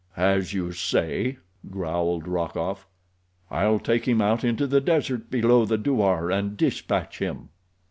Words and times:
"As 0.17 0.51
you 0.51 0.71
say," 0.71 1.37
growled 1.69 2.27
Rokoff. 2.27 2.87
"I'll 3.51 3.77
take 3.77 4.07
him 4.07 4.19
out 4.19 4.43
into 4.43 4.65
the 4.65 4.81
desert 4.81 5.29
below 5.29 5.63
the 5.63 5.77
douar, 5.77 6.31
and 6.31 6.57
dispatch 6.57 7.19
him." 7.19 7.49